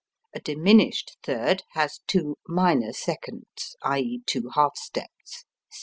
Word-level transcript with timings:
A 0.33 0.39
diminished 0.39 1.17
third 1.21 1.61
has 1.73 1.99
two 2.07 2.35
minor 2.47 2.91
seconds 2.91 3.75
(i.e., 3.83 4.23
two 4.25 4.49
half 4.55 4.75
steps). 4.75 5.45